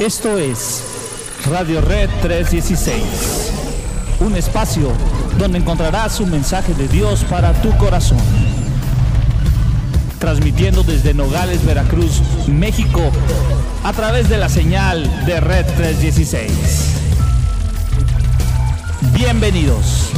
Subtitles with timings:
[0.00, 0.82] Esto es
[1.50, 3.52] Radio Red 316,
[4.20, 4.90] un espacio
[5.38, 8.16] donde encontrarás un mensaje de Dios para tu corazón.
[10.18, 13.12] Transmitiendo desde Nogales, Veracruz, México,
[13.84, 16.50] a través de la señal de Red 316.
[19.12, 20.12] Bienvenidos.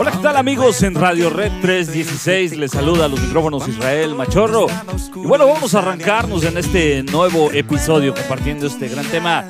[0.00, 2.56] Hola, ¿qué tal amigos en Radio Red 316?
[2.56, 4.68] Les saluda a los micrófonos Israel Machorro.
[5.16, 9.44] Y bueno, vamos a arrancarnos en este nuevo episodio compartiendo este gran tema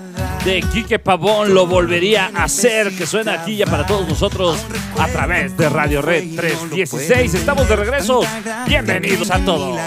[0.46, 1.52] de Quique Pavón.
[1.52, 4.58] Lo volvería a hacer, que suena aquí ya para todos nosotros
[4.98, 7.34] a través de Radio Red 316.
[7.34, 8.22] Estamos de regreso.
[8.66, 9.78] Bienvenidos a todos.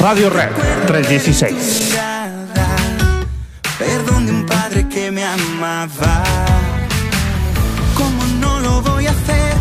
[0.00, 0.50] Radio Red
[0.86, 1.98] 316.
[3.76, 6.63] Perdón de un padre que me amaba.
[7.96, 9.53] ¿Cómo no lo voy a hacer?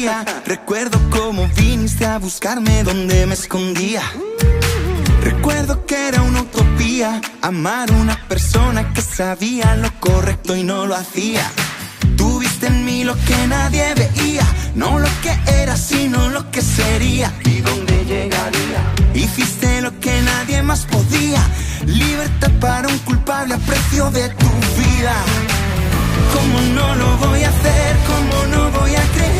[0.00, 0.24] Día.
[0.46, 4.02] Recuerdo cómo viniste a buscarme donde me escondía.
[5.22, 10.86] Recuerdo que era una utopía amar a una persona que sabía lo correcto y no
[10.86, 11.44] lo hacía.
[12.16, 17.32] Tuviste en mí lo que nadie veía, no lo que era, sino lo que sería
[17.44, 18.80] y dónde llegaría.
[19.14, 21.42] Hiciste lo que nadie más podía,
[21.84, 25.14] libertad para un culpable a precio de tu vida.
[26.34, 27.96] ¿Cómo no lo voy a hacer?
[28.10, 29.39] ¿Cómo no voy a creer?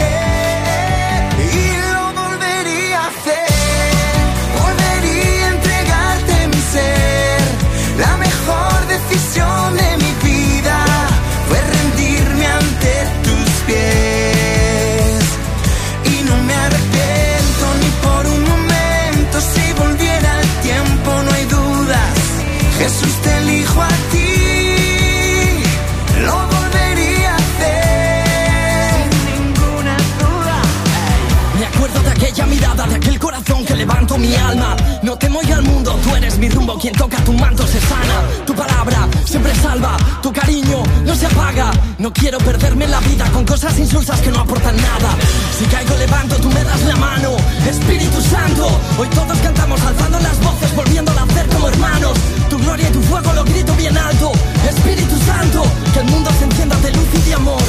[34.18, 34.76] Mi alma.
[35.02, 38.16] No temo ir al mundo, tú eres mi rumbo, quien toca tu manto se sana.
[38.46, 41.70] Tu palabra siempre salva, tu cariño no se apaga.
[41.98, 45.10] No quiero perderme la vida con cosas insulsas que no aportan nada.
[45.58, 47.36] Si caigo, levanto, tú me das la mano.
[47.68, 52.18] Espíritu Santo, hoy todos cantamos alzando las voces, volviendo a hacer como hermanos.
[52.48, 54.32] Tu gloria y tu fuego lo grito bien alto.
[54.68, 57.62] Espíritu Santo, que el mundo se encienda de luz y de amor.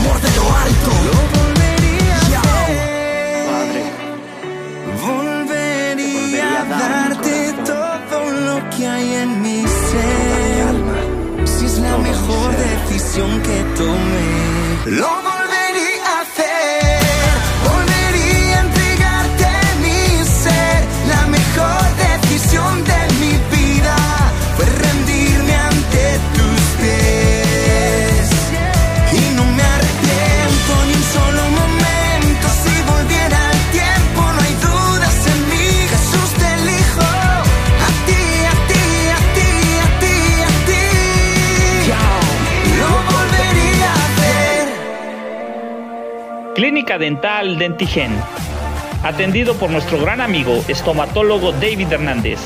[0.00, 1.69] Amor de lo alto.
[8.80, 9.60] Que hay en mi
[9.90, 10.74] ser.
[11.44, 15.29] Si es la mejor decisión que tomé,
[46.90, 48.10] Clínica Dental Dentigen.
[49.04, 52.40] Atendido por nuestro gran amigo estomatólogo David Hernández.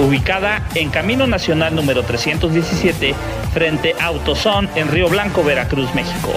[0.00, 3.14] Ubicada en Camino Nacional número 317,
[3.54, 6.32] frente a Autosón en Río Blanco, Veracruz, México.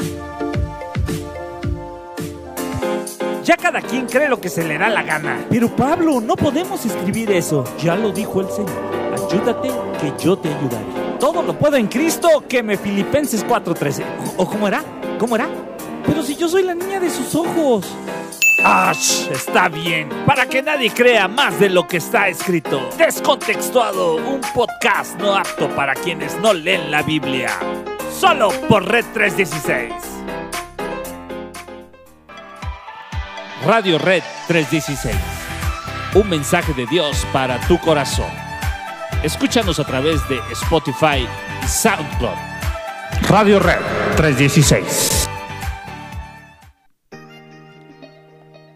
[3.45, 5.45] Ya cada quien cree lo que se le da la gana.
[5.51, 7.63] Pero Pablo, no podemos escribir eso.
[7.79, 8.73] Ya lo dijo el Señor.
[9.13, 9.69] Ayúdate
[10.01, 11.19] que yo te ayudaré.
[11.21, 14.03] Todo lo puedo en Cristo que me Filipenses 4:13.
[14.39, 14.83] ¿O cómo era?
[15.19, 15.47] ¿Cómo era?
[16.07, 17.87] Pero si yo soy la niña de sus ojos.
[18.65, 19.29] ¡Ash!
[19.31, 20.09] Está bien.
[20.25, 22.89] Para que nadie crea más de lo que está escrito.
[22.97, 27.51] Descontextuado, un podcast no apto para quienes no leen la Biblia.
[28.11, 30.14] Solo por Red 316.
[33.65, 35.17] Radio Red 316.
[36.15, 38.31] Un mensaje de Dios para tu corazón.
[39.23, 41.27] Escúchanos a través de Spotify
[41.63, 42.37] y SoundCloud.
[43.27, 43.79] Radio Red
[44.17, 45.31] 316.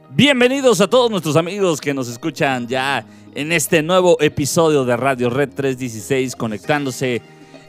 [0.08, 3.04] Bienvenidos a todos nuestros amigos que nos escuchan ya
[3.34, 7.20] en este nuevo episodio de Radio Red 316, conectándose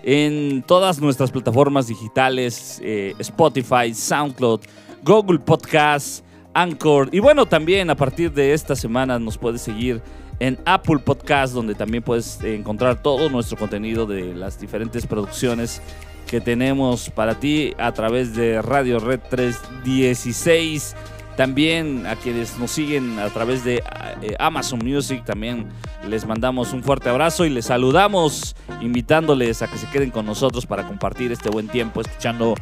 [0.04, 4.62] en todas nuestras plataformas digitales, eh, Spotify, SoundCloud,
[5.04, 6.24] Google Podcasts,
[6.54, 7.10] Anchor.
[7.12, 10.02] Y bueno, también a partir de esta semana nos puedes seguir
[10.40, 15.82] en Apple Podcast, donde también puedes encontrar todo nuestro contenido de las diferentes producciones
[16.28, 20.96] que tenemos para ti a través de Radio Red 316.
[21.40, 23.78] También a quienes nos siguen a través de
[24.22, 25.70] eh, Amazon Music, también
[26.06, 30.66] les mandamos un fuerte abrazo y les saludamos invitándoles a que se queden con nosotros
[30.66, 32.56] para compartir este buen tiempo escuchando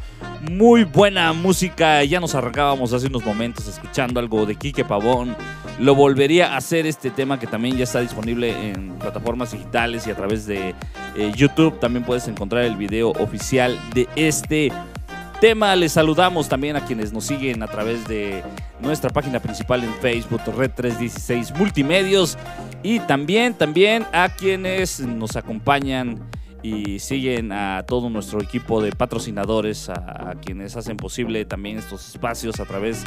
[0.48, 2.04] muy buena música.
[2.04, 5.34] Ya nos arrancábamos hace unos momentos escuchando algo de Quique Pavón.
[5.80, 10.12] Lo volvería a hacer este tema que también ya está disponible en plataformas digitales y
[10.12, 10.76] a través de
[11.16, 11.80] eh, YouTube.
[11.80, 14.70] También puedes encontrar el video oficial de este
[15.40, 15.74] tema.
[15.76, 18.42] Les saludamos también a quienes nos siguen a través de
[18.80, 22.38] nuestra página principal en Facebook, Red 316 Multimedios.
[22.82, 26.20] Y también, también a quienes nos acompañan
[26.62, 32.60] y siguen a todo nuestro equipo de patrocinadores, a, quienes hacen posible también estos espacios
[32.60, 33.04] a través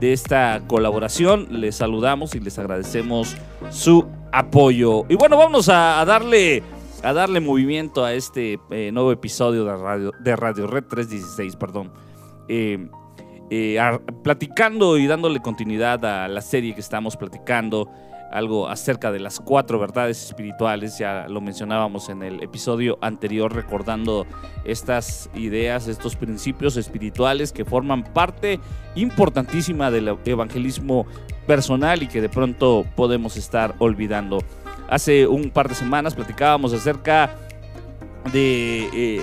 [0.00, 1.60] de esta colaboración.
[1.60, 3.36] Les saludamos y les agradecemos
[3.70, 5.04] su apoyo.
[5.08, 6.62] Y bueno, vamos a darle
[7.04, 11.92] a darle movimiento a este eh, nuevo episodio de Radio, de Radio Red 316, perdón.
[12.48, 12.88] Eh,
[13.50, 13.78] eh,
[14.22, 17.90] platicando y dándole continuidad a la serie que estamos platicando,
[18.32, 24.26] algo acerca de las cuatro verdades espirituales, ya lo mencionábamos en el episodio anterior, recordando
[24.64, 28.58] estas ideas, estos principios espirituales que forman parte
[28.94, 31.06] importantísima del evangelismo
[31.46, 34.38] personal y que de pronto podemos estar olvidando.
[34.88, 37.36] Hace un par de semanas platicábamos acerca
[38.32, 39.22] de eh,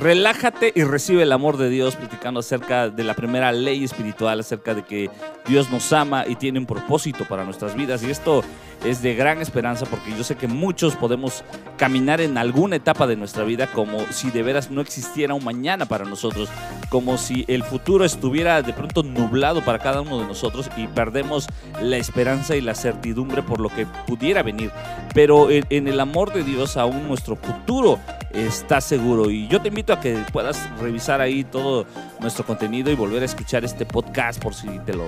[0.00, 4.74] relájate y recibe el amor de Dios, platicando acerca de la primera ley espiritual, acerca
[4.74, 5.10] de que
[5.46, 8.02] Dios nos ama y tiene un propósito para nuestras vidas.
[8.02, 8.42] Y esto
[8.84, 11.44] es de gran esperanza porque yo sé que muchos podemos
[11.76, 15.86] caminar en alguna etapa de nuestra vida como si de veras no existiera un mañana
[15.86, 16.48] para nosotros,
[16.88, 21.46] como si el futuro estuviera de pronto nublado para cada uno de nosotros y perdemos
[21.80, 24.70] la esperanza y la certidumbre por lo que pudiera venir.
[25.14, 27.98] Pero en, el amor de Dios aún nuestro futuro
[28.32, 31.86] está seguro y yo te invito a que puedas revisar ahí todo
[32.20, 35.04] nuestro contenido y volver a escuchar este podcast por si te lo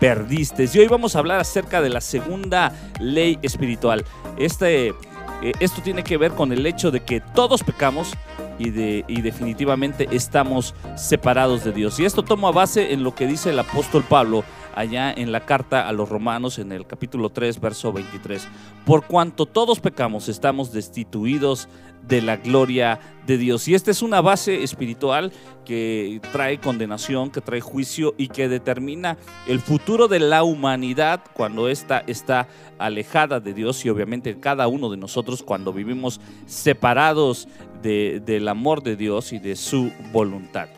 [0.00, 0.68] perdiste.
[0.72, 4.04] Y hoy vamos a hablar acerca de la segunda ley espiritual.
[4.36, 8.12] Este, eh, esto tiene que ver con el hecho de que todos pecamos
[8.58, 12.00] y, de, y definitivamente estamos separados de Dios.
[12.00, 14.42] Y esto toma base en lo que dice el apóstol Pablo
[14.74, 18.46] allá en la carta a los romanos en el capítulo 3, verso 23.
[18.84, 21.68] Por cuanto todos pecamos, estamos destituidos
[22.06, 23.68] de la gloria de Dios.
[23.68, 25.32] Y esta es una base espiritual
[25.64, 29.16] que trae condenación, que trae juicio y que determina
[29.46, 32.48] el futuro de la humanidad cuando ésta está
[32.78, 37.48] alejada de Dios y obviamente cada uno de nosotros cuando vivimos separados
[37.82, 40.68] del amor de Dios y de su voluntad.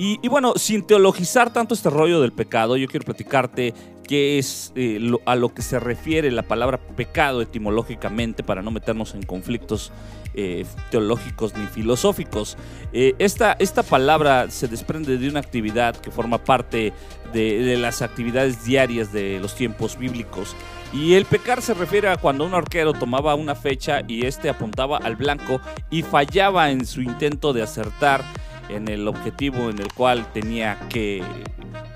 [0.00, 3.74] Y, bueno, sin teologizar tanto este rollo del pecado, yo quiero platicarte
[4.06, 9.16] qué es eh, a lo que se refiere la palabra pecado etimológicamente para no meternos
[9.16, 9.90] en conflictos
[10.34, 12.56] eh, teológicos ni filosóficos.
[12.92, 16.92] Eh, esta, esta, palabra se desprende de una actividad que forma parte
[17.32, 20.54] de, de, las actividades diarias de los tiempos bíblicos.
[20.92, 24.98] Y el pecar se refiere a cuando un arquero tomaba una fecha y este apuntaba
[24.98, 28.22] al blanco y fallaba en su intento de acertar
[28.68, 31.22] en el objetivo en el cual tenía que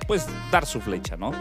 [0.07, 1.33] pues dar su flecha, ¿no?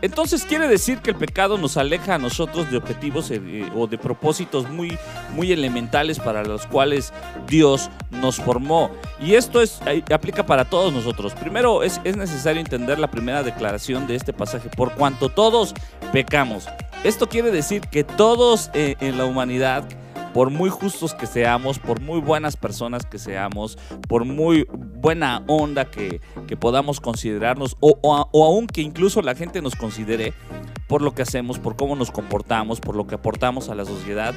[0.00, 3.98] Entonces quiere decir que el pecado nos aleja a nosotros de objetivos eh, o de
[3.98, 4.96] propósitos muy,
[5.34, 7.12] muy elementales para los cuales
[7.48, 8.90] Dios nos formó.
[9.20, 11.34] Y esto es, eh, aplica para todos nosotros.
[11.34, 15.74] Primero es, es necesario entender la primera declaración de este pasaje, por cuanto todos
[16.12, 16.68] pecamos.
[17.02, 19.84] Esto quiere decir que todos eh, en la humanidad
[20.34, 25.84] por muy justos que seamos, por muy buenas personas que seamos, por muy buena onda
[25.86, 26.20] que,
[26.60, 30.32] podamos considerarnos, o, o, aún que incluso la gente nos considere
[30.88, 34.34] por lo que hacemos, por cómo nos comportamos, por lo que aportamos a la sociedad,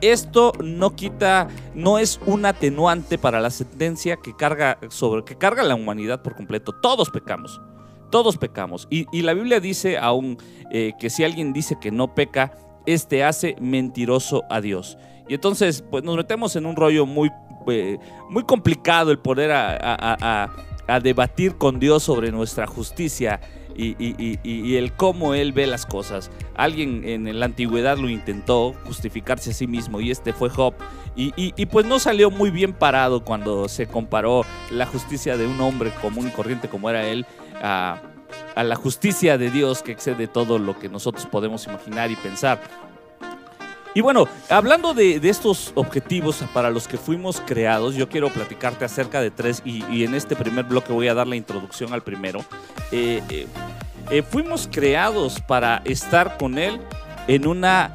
[0.00, 5.62] esto no quita, no es un atenuante para la sentencia que carga sobre que carga
[5.62, 6.72] la humanidad por completo.
[6.72, 7.60] Todos pecamos.
[8.10, 8.88] Todos pecamos.
[8.90, 10.38] Y, la Biblia dice aún
[10.72, 12.52] eh, que si alguien dice que no peca,
[12.86, 14.98] este hace mentiroso a Dios.
[15.30, 17.30] Y entonces, pues nos metemos en un rollo muy,
[17.68, 20.50] eh, muy complicado el poder a,
[21.04, 23.40] debatir con Dios sobre nuestra justicia
[23.76, 26.32] y, el cómo él ve las cosas.
[26.56, 30.74] Alguien en la antigüedad lo intentó justificarse a sí mismo y este fue Job.
[31.14, 35.92] Y, pues no salió muy bien parado cuando se comparó la justicia de un hombre
[36.02, 37.24] común y corriente como era él
[37.62, 38.02] a,
[38.56, 42.89] a la justicia de Dios que excede todo lo que nosotros podemos imaginar y pensar.
[43.92, 49.20] Y bueno, hablando de, estos objetivos para los que fuimos creados, yo quiero platicarte acerca
[49.20, 52.40] de tres y, en este primer bloque voy a dar la introducción al primero.
[52.92, 53.46] Eh, eh,
[54.10, 56.80] eh, fuimos creados para estar con Él
[57.26, 57.92] en una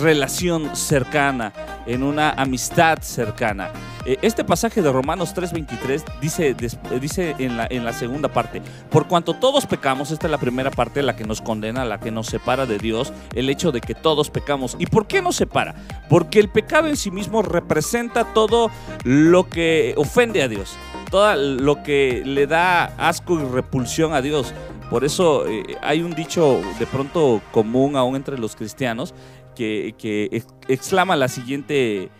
[0.00, 1.52] relación cercana,
[1.86, 3.70] en una amistad cercana.
[4.04, 6.54] Eh, este pasaje de Romanos 3:23 dice,
[7.00, 10.70] dice en, la, en la segunda parte, por cuanto todos pecamos, esta es la primera
[10.70, 13.94] parte, la que nos condena, la que nos separa de Dios, el hecho de que
[13.94, 14.76] todos pecamos.
[14.78, 15.74] ¿Y por qué nos separa?
[16.08, 18.70] Porque el pecado en sí mismo representa todo
[19.04, 20.76] lo que ofende a Dios,
[21.10, 24.54] todo lo que le da asco y repulsión a Dios.
[24.90, 29.14] Por eso eh, hay un dicho de pronto común aún entre los cristianos
[29.54, 32.10] que, que exclama la siguiente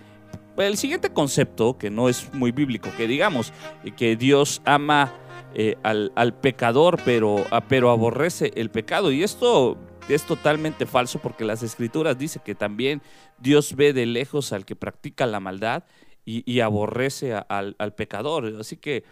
[0.66, 3.52] el siguiente concepto, que no es muy bíblico, que digamos
[3.84, 5.12] eh, que Dios ama
[5.54, 9.12] eh, al, pecador, pero, ah, pero aborrece el pecado.
[9.12, 13.02] Y esto es totalmente falso porque las escrituras dicen que también
[13.38, 15.84] Dios ve de lejos al que practica la maldad
[16.24, 18.54] y, aborrece al, al, pecador.
[18.60, 19.02] Así que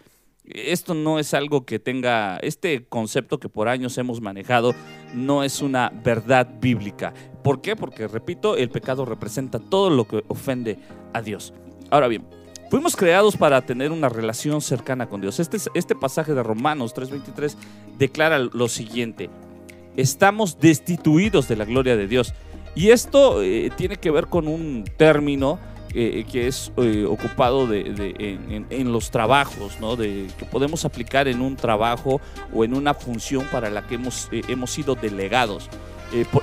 [0.49, 4.75] esto no es algo que tenga, este concepto que por años hemos manejado
[5.15, 7.13] no es una verdad bíblica.
[7.43, 7.77] ¿Por qué?
[7.77, 10.79] Porque, repito, el pecado representa todo lo que ofende
[11.13, 11.53] a Dios.
[11.91, 12.27] Ahora bien,
[12.71, 15.41] fuimos creados para tener una relación cercana con Dios.
[15.41, 17.57] Este, este pasaje de Romanos 3:23
[17.99, 19.31] declara lo siguiente,
[19.97, 22.35] estamos destituidos de la gloria de Dios.
[22.75, 25.59] Y esto eh, tiene que ver con un término
[25.95, 32.21] eh, que es eh, ocupado en, los trabajos, que podemos aplicar en un trabajo
[32.53, 35.71] o en una función para la que hemos, eh, sido delegados.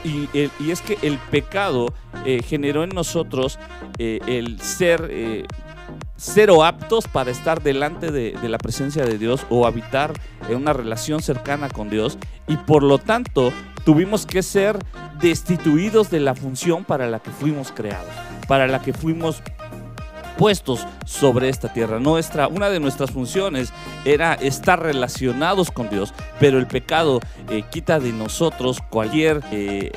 [0.04, 1.94] Y, y, es que el pecado
[2.46, 3.60] generó en nosotros
[3.98, 5.48] el ser
[6.18, 10.14] cero aptos para estar delante de, de, la presencia de Dios o habitar
[10.50, 12.18] en una relación cercana con Dios.
[12.48, 13.54] Y por lo tanto
[13.86, 14.80] tuvimos que ser
[15.22, 19.42] destituidos de la función para la que fuimos creados para la que fuimos
[20.38, 22.00] puestos sobre esta tierra.
[22.00, 23.72] Nuestra, una de nuestras funciones
[24.06, 27.20] era estar relacionados con Dios, pero el pecado
[27.50, 29.92] eh, quita de nosotros cualquier eh,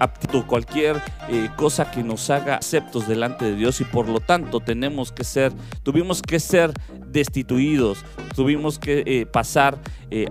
[0.00, 4.60] aptitud, cualquier eh, cosa que nos haga aceptos delante de Dios y por lo tanto
[4.60, 5.52] tenemos que ser,
[5.82, 6.72] tuvimos que ser
[7.06, 8.04] destituidos,
[8.34, 9.78] tuvimos que pasar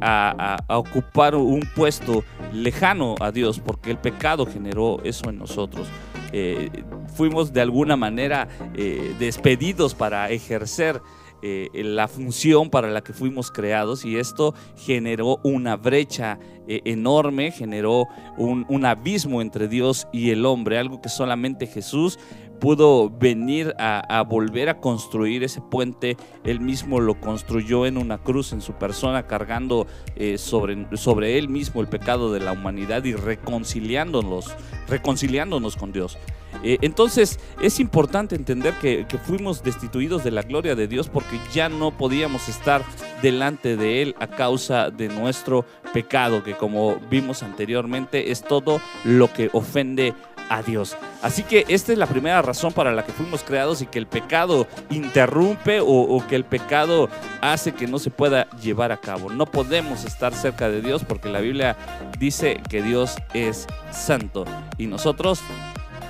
[0.01, 2.23] a ocupar un puesto
[2.53, 5.87] lejano a Dios porque el pecado generó eso en nosotros.
[6.33, 6.69] Eh,
[7.15, 11.01] fuimos de alguna manera eh, despedidos para ejercer
[11.43, 18.07] eh, la función para la que fuimos creados y esto generó una brecha enorme, generó
[18.37, 22.17] un, un, abismo entre Dios y el hombre, algo que solamente Jesús
[22.61, 26.15] pudo venir a, volver a construir ese puente.
[26.45, 31.49] Él mismo lo construyó en una cruz en su persona, cargando eh, sobre, sobre él
[31.49, 34.55] mismo el pecado de la humanidad y reconciliándonos,
[34.87, 36.17] reconciliándonos con Dios.
[36.63, 41.69] Eh, entonces es importante entender que, fuimos destituidos de la gloria de Dios porque ya
[41.69, 42.83] no podíamos estar
[43.21, 49.31] delante de Él a causa de nuestro pecado, que como vimos anteriormente es todo lo
[49.31, 50.30] que ofende a
[50.61, 50.97] Dios.
[51.21, 54.07] Así que esta es la primera razón para la que fuimos creados y que el
[54.07, 57.09] pecado interrumpe o, que el pecado
[57.41, 59.29] hace que no se pueda llevar a cabo.
[59.29, 61.77] No podemos estar cerca de Dios porque la Biblia
[62.19, 64.45] dice que Dios es santo
[64.77, 65.39] y nosotros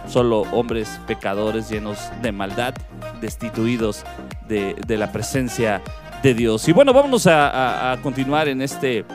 [0.08, 2.74] solo hombres pecadores llenos de maldad,
[3.22, 4.04] destituidos
[4.48, 5.82] de, la presencia
[6.24, 6.68] de Dios.
[6.68, 9.06] Y bueno, vamos a continuar en este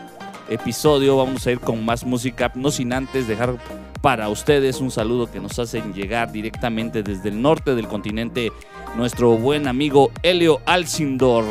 [0.49, 3.57] episodio, vamos a ir con más música, no sin antes dejar
[4.07, 4.81] para ustedes.
[4.81, 8.53] Un saludo que nos hacen llegar directamente desde el norte del continente
[8.97, 11.45] nuestro buen amigo Helio Alcindor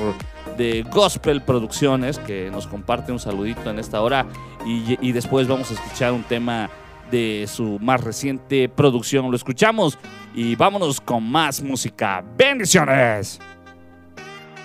[0.56, 4.26] de Gospel Producciones, que nos comparte un saludito en esta hora.
[4.66, 6.70] Y, y después vamos a escuchar un tema
[7.12, 9.30] de su más reciente producción.
[9.30, 9.98] Lo escuchamos
[10.34, 12.24] y vámonos con más música.
[12.38, 13.38] Bendiciones.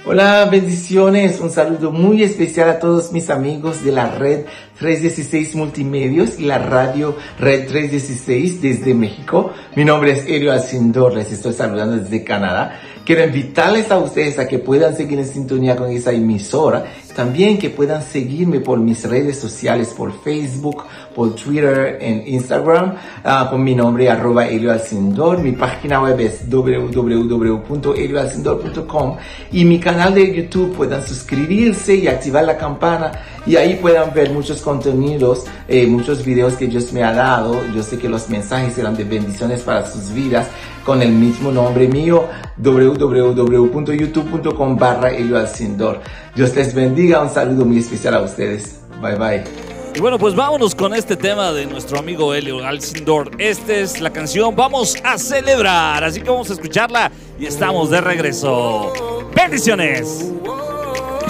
[0.07, 1.41] Hola, bendiciones.
[1.41, 4.47] Un saludo muy especial a todos mis amigos de la red
[4.79, 9.53] 316 Multimedios y la radio Red 316 desde México.
[9.77, 12.81] Mi nombre es Elio Alcindor, les estoy saludando desde Canadá.
[13.05, 16.87] Quiero invitarles a ustedes a que puedan seguir en sintonía con esa emisora.
[17.15, 20.85] También que puedan seguirme por mis redes sociales, por Facebook,
[21.21, 25.41] por Twitter, en Instagram, ah, con mi nombre arroba Elio Alcindor.
[25.41, 29.17] Mi página web es www.elioalcindor.com
[29.53, 33.13] y mi canal de YouTube puedan suscribirse y activar la campana
[33.45, 37.55] y ahí puedan ver muchos contenidos, eh, muchos videos que Dios me ha dado.
[37.75, 40.47] Yo sé que los mensajes serán de bendiciones para sus vidas
[40.87, 42.25] con el mismo nombre mío,
[42.57, 46.01] www.youtube.com barra Elio Alcindor.
[46.35, 48.81] Dios les bendiga, un saludo muy especial a ustedes.
[49.03, 49.80] Bye bye.
[49.95, 53.31] Y bueno, pues vámonos con este tema de nuestro amigo Elio Alcindor.
[53.39, 56.05] Esta es la canción Vamos a celebrar.
[56.05, 58.93] Así que vamos a escucharla y estamos de regreso.
[59.35, 60.31] Bendiciones.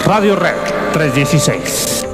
[0.05, 0.55] Radio Red
[0.93, 2.05] 316.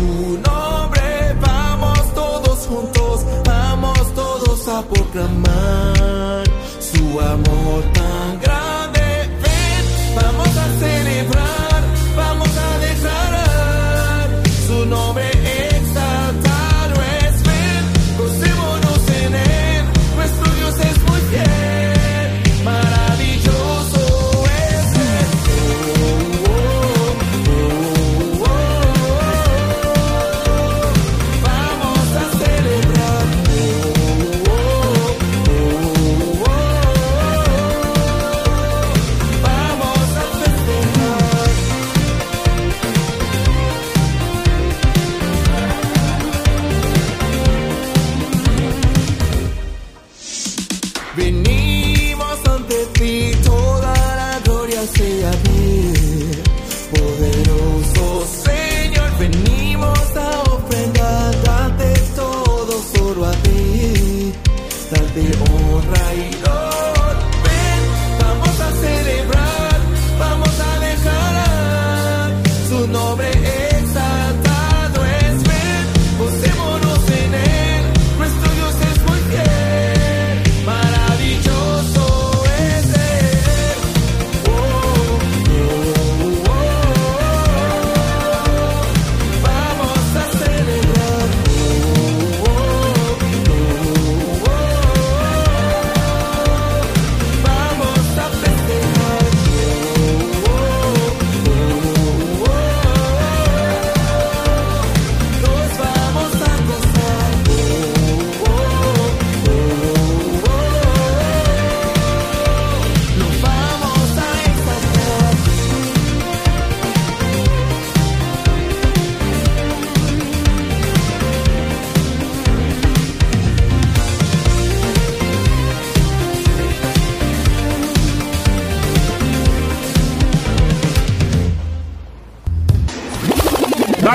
[0.00, 6.44] Su nombre, vamos todos juntos, vamos todos a proclamar
[6.80, 7.49] su amor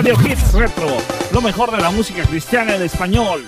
[0.05, 0.85] Radio Hits Retro,
[1.33, 3.43] lo mejor de la música cristiana en español.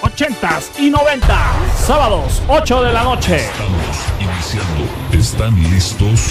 [0.00, 3.36] 80s y 90s, sábados 8 de la noche.
[3.36, 4.84] Estamos iniciando.
[5.12, 6.30] ¿Están listos?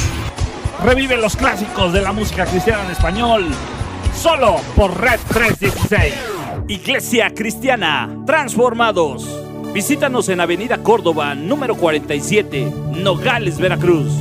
[0.83, 3.45] Revive los clásicos de la música cristiana en español.
[4.19, 6.15] Solo por Red 316.
[6.69, 9.29] Iglesia Cristiana, transformados.
[9.75, 14.11] Visítanos en Avenida Córdoba, número 47, Nogales, Veracruz.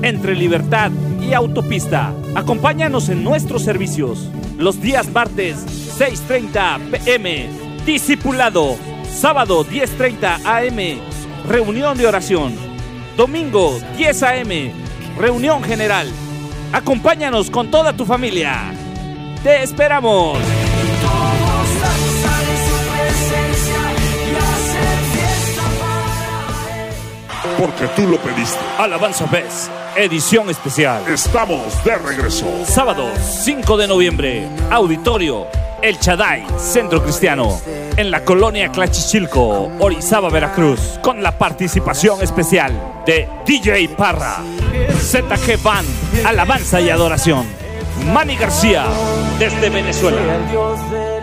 [0.00, 2.14] Entre Libertad y Autopista.
[2.34, 4.30] Acompáñanos en nuestros servicios.
[4.62, 5.56] Los días martes,
[5.98, 7.48] 6.30 pm.
[7.84, 8.76] Discipulado.
[9.10, 11.48] Sábado, 10.30 am.
[11.48, 12.54] Reunión de oración.
[13.16, 14.48] Domingo, 10 am.
[15.18, 16.06] Reunión general.
[16.72, 18.72] Acompáñanos con toda tu familia.
[19.42, 20.38] Te esperamos.
[27.58, 28.60] Porque tú lo pediste.
[28.78, 31.02] Alabanza Fest, edición especial.
[31.08, 32.46] Estamos de regreso.
[32.64, 35.46] Sábado 5 de noviembre, auditorio
[35.82, 37.60] El Chaday, Centro Cristiano,
[37.96, 44.38] en la colonia Clachichilco, Orizaba, Veracruz, con la participación especial de DJ Parra,
[44.98, 45.88] ZG Band,
[46.24, 47.46] Alabanza y Adoración,
[48.12, 48.86] Manny García,
[49.38, 50.20] desde Venezuela,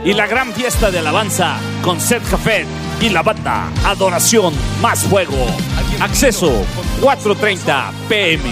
[0.04, 2.66] y la gran fiesta de alabanza con Set Café
[3.02, 5.48] y la banda Adoración Más Fuego.
[6.00, 6.64] Acceso
[7.02, 8.44] 4.30 pm.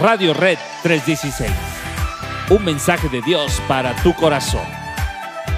[0.00, 1.50] Radio Red 316.
[2.50, 4.66] Un mensaje de Dios para tu corazón.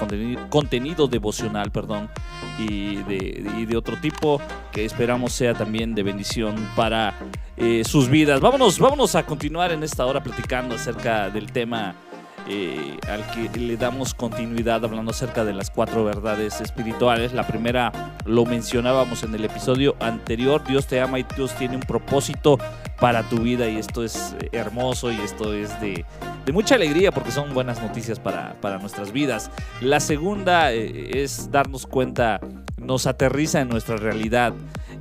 [0.48, 2.08] contenido, devocional, perdón,
[2.58, 4.40] y de, y de, otro tipo
[4.72, 7.14] que esperamos sea también de bendición para
[7.56, 8.40] eh, sus vidas.
[8.40, 11.94] Vámonos, vámonos a continuar en esta hora platicando acerca del tema
[12.48, 17.32] eh, al que le damos continuidad hablando acerca de las cuatro verdades espirituales.
[17.32, 17.92] La primera
[18.24, 22.58] lo mencionábamos en el episodio anterior, Dios te ama y Dios tiene un propósito
[23.00, 26.04] para tu vida y esto es hermoso y esto es de,
[26.44, 29.50] de mucha alegría porque son buenas noticias para, para nuestras vidas.
[29.80, 32.40] La segunda eh, es darnos cuenta,
[32.78, 34.52] nos aterriza en nuestra realidad.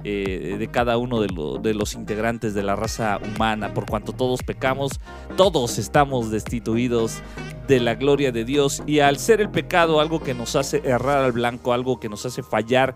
[0.03, 1.27] Eh, de cada uno de,
[1.61, 4.99] de, los integrantes de la raza humana, por cuanto todos pecamos,
[5.37, 7.21] todos estamos destituidos
[7.67, 8.81] de la gloria de Dios.
[8.87, 12.25] Y al ser el pecado algo que nos hace errar al blanco, algo que nos
[12.25, 12.95] hace fallar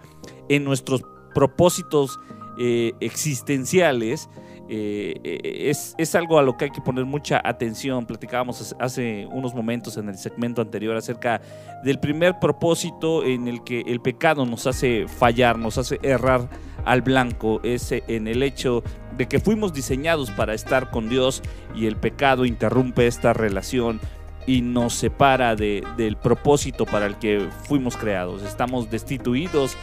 [0.49, 1.03] en nuestros
[1.35, 2.19] propósitos
[2.57, 4.29] eh, existenciales,
[4.67, 8.05] eh, es, es, algo a lo que hay que poner mucha atención.
[8.05, 11.41] Platicábamos hace unos momentos en el segmento anterior acerca
[11.83, 16.49] del primer propósito en el que el pecado nos hace fallar, nos hace errar
[16.85, 18.83] al blanco, es en el hecho
[19.17, 21.41] de que fuimos diseñados para estar con Dios
[21.73, 23.99] y el pecado interrumpe esta relación
[24.47, 28.43] y nos separa de, del propósito para el que fuimos creados.
[28.43, 29.75] Estamos destituidos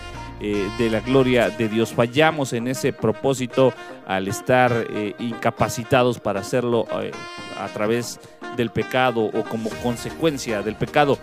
[0.45, 1.93] eh, de la gloria de Dios.
[1.93, 3.73] Fallamos en ese propósito
[4.09, 7.13] al estar eh, incapacitados para hacerlo eh,
[7.61, 8.19] a través
[8.57, 11.17] del pecado o como consecuencia del pecado.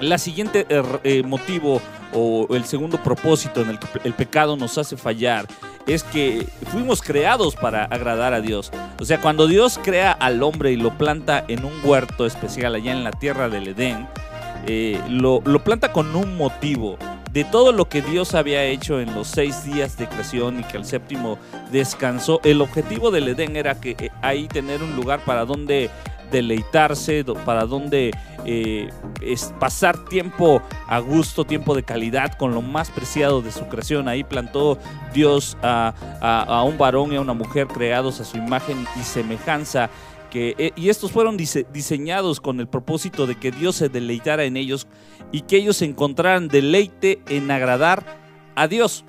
[0.00, 0.66] La siguiente
[1.26, 1.82] motivo
[2.14, 5.46] o el segundo propósito en el que el pecado nos hace fallar
[5.86, 8.72] es que fuimos creados para agradar a Dios.
[8.98, 12.92] O sea, cuando Dios crea al hombre y lo planta en un huerto especial allá
[12.92, 14.08] en la tierra del Edén,
[15.10, 16.96] lo, lo planta con un motivo
[17.32, 20.76] de todo lo que Dios había hecho en los seis días de creación y que
[20.76, 21.38] el séptimo
[21.70, 22.40] descansó.
[22.44, 25.90] El objetivo del Edén era que eh, ahí tener un lugar para donde
[26.30, 28.10] deleitarse, para donde
[28.46, 28.88] eh,
[29.60, 34.08] pasar tiempo a gusto, tiempo de calidad con lo más preciado de su creación.
[34.08, 34.78] Ahí plantó
[35.12, 39.90] Dios a un varón y a una mujer creados a su imagen y semejanza
[40.34, 44.86] eh, y estos fueron diseñados con el propósito de que Dios se deleitara en ellos
[45.30, 48.04] y que ellos encontraran deleite en agradar
[48.54, 49.04] a Dios.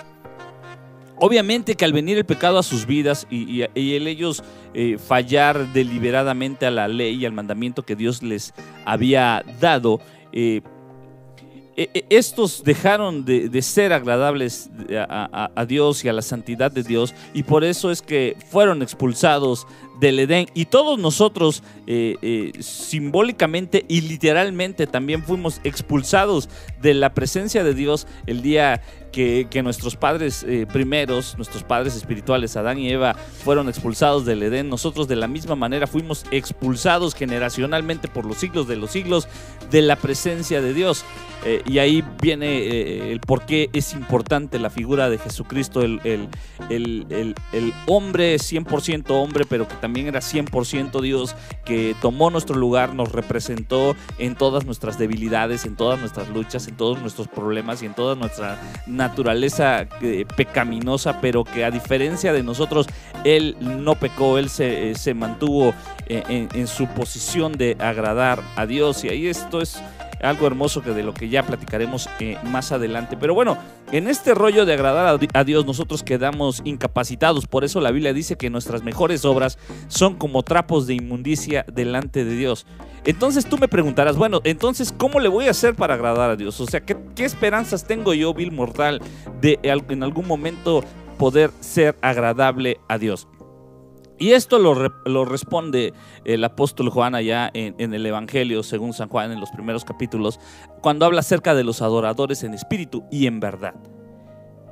[1.17, 6.65] Obviamente que al venir el pecado a sus vidas y, el ellos eh, fallar deliberadamente
[6.65, 10.01] a la ley y al mandamiento que Dios les había dado,
[10.33, 10.61] eh,
[11.75, 17.63] estos dejaron de, ser agradables a, Dios y a la santidad de Dios y por
[17.63, 19.65] eso es que fueron expulsados
[20.03, 20.47] del Edén.
[20.53, 26.49] Y todos nosotros eh, eh, simbólicamente y literalmente también fuimos expulsados
[26.81, 28.81] de la presencia de Dios el día
[29.13, 34.69] que, nuestros padres eh, primeros, nuestros padres espirituales, Adán y Eva, fueron expulsados del Edén.
[34.69, 39.27] Nosotros de la misma manera fuimos expulsados generacionalmente por los siglos de los siglos
[39.69, 41.05] de la presencia de Dios.
[41.65, 46.27] y ahí viene el por qué es importante la figura de Jesucristo, el, el,
[46.69, 52.93] el, el hombre 100% hombre, pero que también era 100% Dios, que tomó nuestro lugar,
[52.93, 57.85] nos representó en todas nuestras debilidades, en todas nuestras luchas, en todos nuestros problemas y
[57.85, 62.87] en toda nuestra naturaleza eh, pecaminosa, pero que a diferencia de nosotros,
[63.23, 65.73] Él no pecó, Él se, eh, mantuvo
[66.07, 69.03] eh, en, en su posición de agradar a Dios.
[69.03, 69.81] Y ahí esto es
[70.23, 73.17] algo hermoso que de lo que ya platicaremos eh, más adelante.
[73.19, 73.57] Pero bueno,
[73.91, 77.45] en este rollo de agradar a Dios nosotros quedamos incapacitados.
[77.45, 79.57] Por eso la Biblia dice que nuestras mejores obras
[79.87, 82.65] son como trapos de inmundicia delante de Dios.
[83.05, 86.59] Entonces tú me preguntarás, bueno, entonces ¿cómo le voy a hacer para agradar a Dios?
[86.61, 89.01] O sea, ¿qué, qué esperanzas tengo yo, Bill Mortal,
[89.41, 90.83] de en algún momento
[91.17, 93.27] poder ser agradable a Dios?
[94.23, 99.33] Y esto lo, lo responde el apóstol Juan allá en, el Evangelio, según San Juan,
[99.33, 100.39] en los primeros capítulos,
[100.81, 103.73] cuando habla acerca de los adoradores en espíritu y en verdad.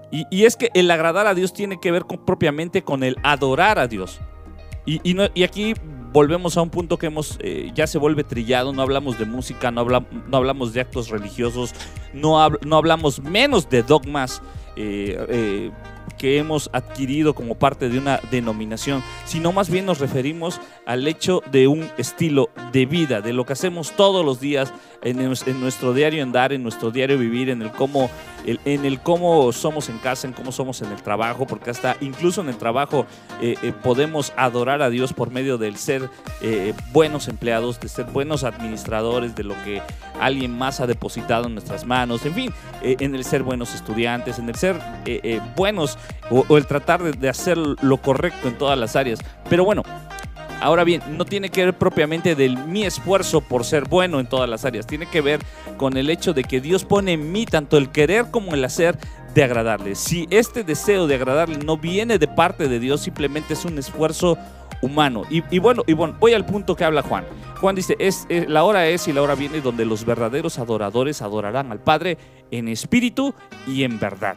[0.10, 3.18] Y, y es que el agradar a Dios tiene que ver con- propiamente con el
[3.24, 4.22] adorar a Dios.
[4.86, 5.74] Y, y aquí
[6.14, 9.70] volvemos a un punto que hemos eh, ya se vuelve trillado, no hablamos de música,
[9.70, 11.74] no, habla- no hablamos de actos religiosos,
[12.14, 14.42] no, no hablamos menos de dogmas
[14.78, 15.72] eh, eh,
[16.18, 21.42] que hemos adquirido como parte de una denominación, sino más bien nos referimos al hecho
[21.52, 25.60] de un estilo de vida, de lo que hacemos todos los días en, nues- en
[25.60, 28.10] nuestro diario andar, en nuestro diario vivir, en el cómo,
[28.46, 32.42] en el cómo somos en casa, en cómo somos en el trabajo, porque hasta incluso
[32.42, 33.06] en el trabajo
[33.42, 36.08] eh, eh, podemos adorar a Dios por medio del ser
[36.42, 39.82] eh, buenos empleados, de ser buenos administradores de lo que
[40.20, 44.50] alguien más ha depositado en nuestras manos, en fin, en el ser buenos estudiantes, en
[44.50, 44.80] el ser
[45.56, 45.98] buenos
[46.30, 49.20] o, el tratar de, hacer lo correcto en todas las áreas.
[49.50, 49.84] Pero bueno,
[50.64, 54.48] Ahora bien, no tiene que ver propiamente de mi esfuerzo por ser bueno en todas
[54.48, 55.40] las áreas, tiene que ver
[55.76, 58.96] con el hecho de que Dios pone en mí tanto el querer como el hacer
[59.34, 59.96] de agradarle.
[59.96, 64.38] Si este deseo de agradarle no viene de parte de Dios, simplemente es un esfuerzo
[64.82, 65.24] humano.
[65.30, 67.26] Y, bueno, y bueno, voy al punto que habla Juan.
[67.60, 71.72] Juan dice, es- la hora es y la hora viene donde los verdaderos adoradores adorarán
[71.72, 72.18] al Padre
[72.52, 73.34] en espíritu
[73.68, 74.36] y en verdad.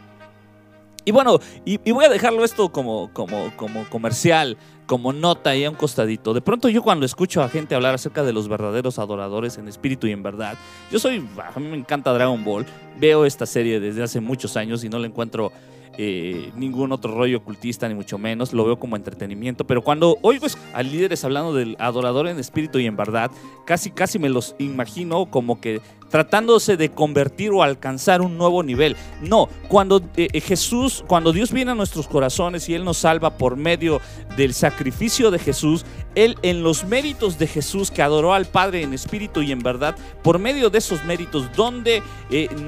[1.04, 5.70] Y bueno, y, voy a dejarlo esto como, como, como comercial, como nota ahí a
[5.70, 6.32] un costadito.
[6.32, 10.06] De pronto yo cuando escucho a gente hablar acerca de los verdaderos adoradores en espíritu
[10.06, 10.56] y en verdad,
[10.90, 12.64] yo soy, a mí me encanta Dragon Ball,
[12.98, 15.52] veo esta serie desde hace muchos años y no le encuentro
[15.96, 20.46] eh, ningún otro rollo ocultista, ni mucho menos, lo veo como entretenimiento, pero cuando oigo
[20.72, 23.30] a líderes hablando del adorador en espíritu y en verdad,
[23.64, 25.80] casi, casi me los imagino como que
[26.11, 28.96] tratándose de convertir o alcanzar un nuevo nivel.
[29.20, 33.37] No, cuando eh, eh, Jesús, cuando Dios viene a nuestros corazones y Él nos salva
[33.37, 34.00] por medio
[34.37, 38.94] del sacrificio de Jesús, Él en los méritos de Jesús que adoró al Padre en
[38.94, 42.02] espíritu y en verdad, por medio de esos méritos, donde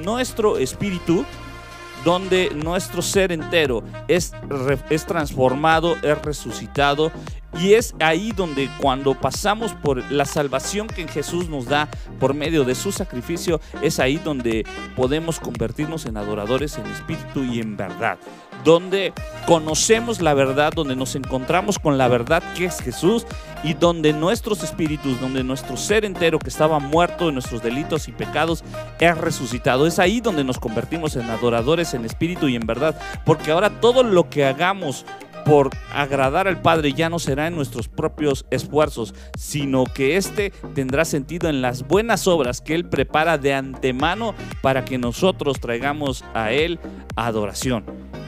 [0.03, 1.25] nuestro espíritu
[2.07, 4.31] donde nuestro ser entero es,
[4.89, 7.11] es transformado, es resucitado.
[7.59, 12.63] Y es ahí donde cuando pasamos por la salvación que Jesús nos da por medio
[12.63, 14.65] de su sacrificio, es ahí donde
[14.95, 18.17] podemos convertirnos en adoradores en espíritu y en verdad.
[18.63, 19.13] Donde
[19.45, 23.25] conocemos la verdad, donde nos encontramos con la verdad que es Jesús
[23.63, 28.11] y donde nuestros espíritus, donde nuestro ser entero que estaba muerto en nuestros delitos y
[28.11, 28.63] pecados
[28.99, 29.87] es resucitado.
[29.87, 32.99] Es ahí donde nos convertimos en adoradores en espíritu y en verdad.
[33.25, 35.05] Porque ahora todo lo que hagamos
[35.47, 41.05] por agradar al Padre ya no será en nuestros propios esfuerzos, sino que éste tendrá
[41.05, 46.51] sentido en las buenas obras que Él prepara de antemano para que nosotros traigamos a
[46.51, 46.79] Él
[47.15, 47.85] adoración.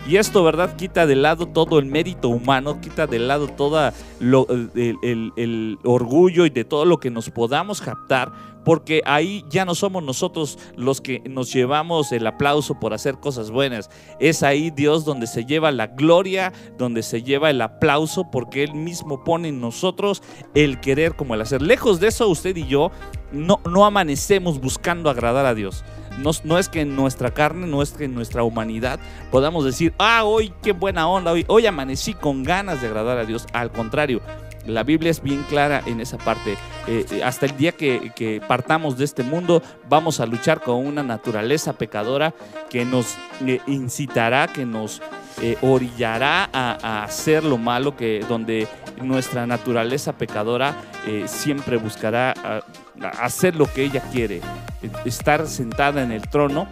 [0.09, 0.75] Y esto, ¿verdad?
[0.75, 6.63] Quita de lado todo el mérito humano, quita de lado todo el, orgullo y de
[6.63, 8.31] todo lo que nos podamos captar,
[8.65, 13.51] porque ahí ya no somos nosotros los que nos llevamos el aplauso por hacer cosas
[13.51, 13.91] buenas.
[14.19, 18.73] Es ahí Dios donde se lleva la gloria, donde se lleva el aplauso, porque Él
[18.73, 20.23] mismo pone en nosotros
[20.55, 21.61] el querer como el hacer.
[21.61, 22.89] Lejos de eso, usted y yo
[23.31, 25.83] no amanecemos buscando agradar a Dios.
[26.17, 28.99] No, es que en nuestra carne, no es que en nuestra humanidad
[29.31, 33.25] podamos decir, ah, hoy qué buena onda, hoy, hoy amanecí con ganas de agradar a
[33.25, 33.45] Dios.
[33.53, 34.21] Al contrario,
[34.65, 36.57] la Biblia es bien clara en esa parte.
[36.87, 41.03] Eh, eh, hasta el día que, partamos de este mundo, vamos a luchar con una
[41.03, 42.33] naturaleza pecadora
[42.69, 45.01] que nos eh, incitará, que nos
[45.61, 48.67] orillará a, a hacer lo malo, que donde
[49.01, 50.75] nuestra naturaleza pecadora
[51.27, 52.63] siempre buscará a- a
[53.07, 54.41] hacer lo que ella quiere,
[55.05, 56.67] estar sentada en el trono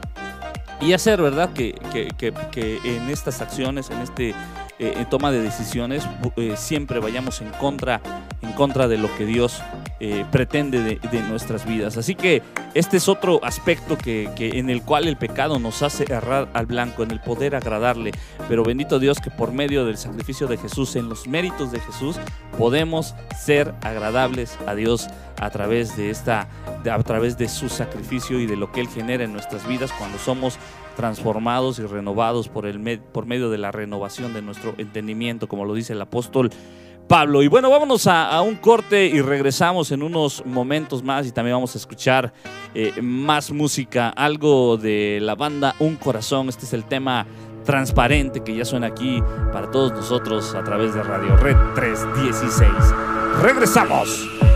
[0.82, 1.52] y hacer, ¿verdad?
[1.54, 4.36] Que, que- que- que en estas acciones, en este
[4.80, 8.02] eh, toma de decisiones, eh, siempre vayamos en contra,
[8.42, 9.62] en contra de lo que Dios
[10.00, 11.98] eh, pretende de, de nuestras vidas.
[11.98, 16.04] Así que este es otro aspecto que, que en el cual el pecado nos hace
[16.04, 18.12] errar al blanco, en el poder agradarle.
[18.48, 22.18] Pero bendito Dios que por medio del sacrificio de Jesús, en los méritos de Jesús,
[22.58, 25.08] podemos ser agradables a Dios
[25.40, 26.48] a través de esta,
[26.90, 30.18] a través de su sacrificio y de lo que Él genera en nuestras vidas cuando
[30.20, 30.58] somos
[30.98, 35.64] transformados y renovados por, el med- por medio de la renovación de nuestro entendimiento, como
[35.64, 36.50] lo dice el apóstol
[37.08, 37.42] Pablo.
[37.44, 41.74] Y bueno, vámonos a, un corte y regresamos en unos momentos más y también vamos
[41.76, 42.34] a escuchar
[42.74, 46.50] eh, más música, algo de la banda Un Corazón.
[46.50, 47.26] Este es el tema
[47.64, 49.22] transparente que ya suena aquí
[49.54, 52.70] para todos nosotros a través de Radio Red 316.
[53.42, 54.47] Regresamos.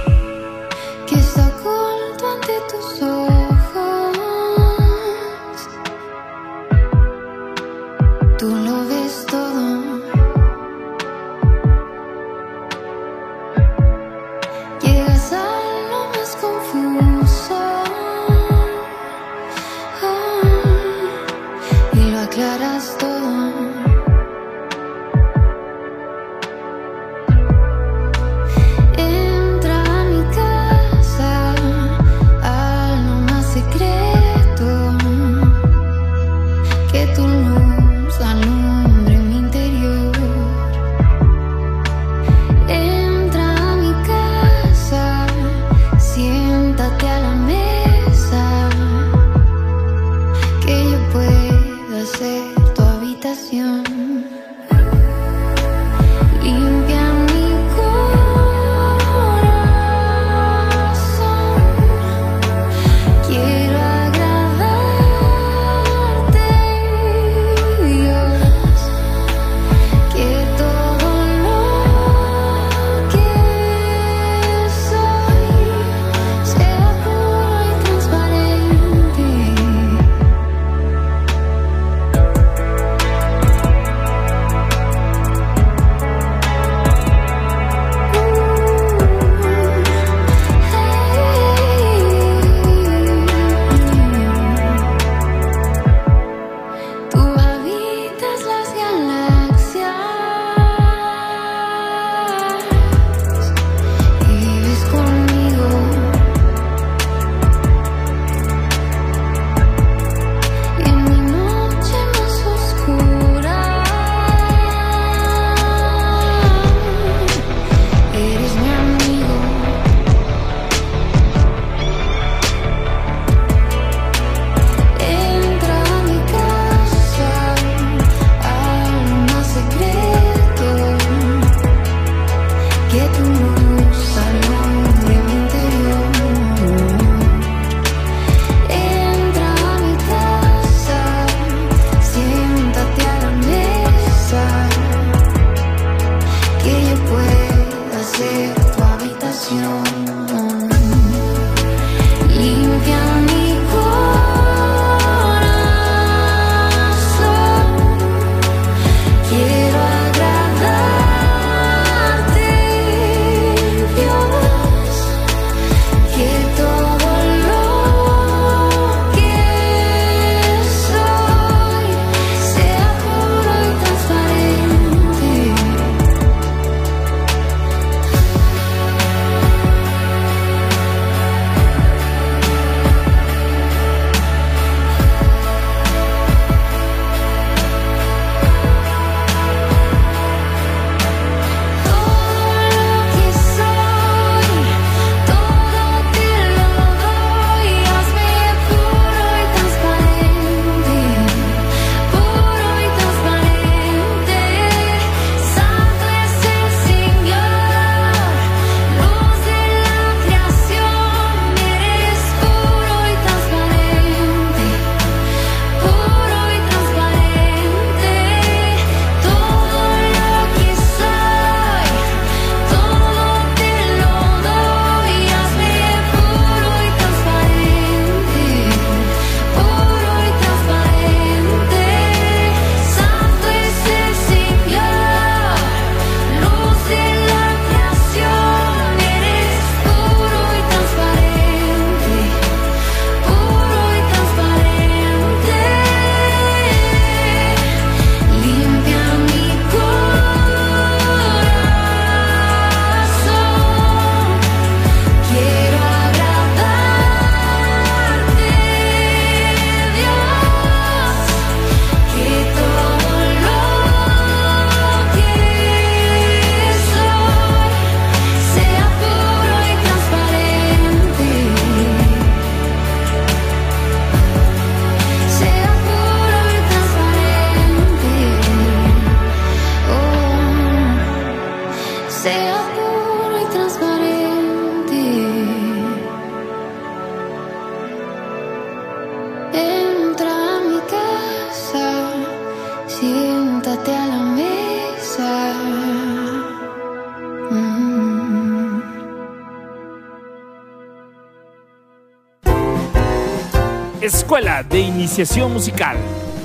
[305.11, 305.97] Iniciación Musical.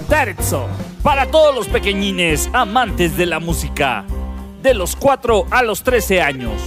[0.09, 0.67] Terzo.
[1.05, 4.05] Para todos los pequeñines amantes de la música.
[4.61, 6.61] De los 4 a los 13 años.